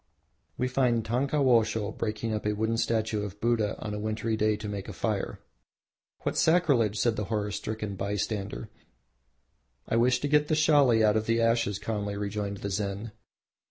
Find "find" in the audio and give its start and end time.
0.67-1.05